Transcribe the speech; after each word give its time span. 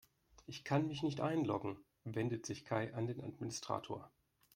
Ich 0.47 0.63
kann 0.63 0.87
mich 0.87 1.03
nicht 1.03 1.21
einloggen, 1.21 1.77
wendet 2.05 2.47
sich 2.47 2.65
Kai 2.65 2.91
an 2.95 3.05
den 3.05 3.21
Administrator. 3.21 4.09